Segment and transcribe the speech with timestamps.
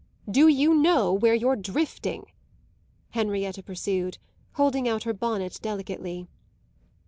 [0.27, 2.25] "Do you know where you're drifting?"
[3.11, 4.17] Henrietta pursued,
[4.53, 6.27] holding out her bonnet delicately.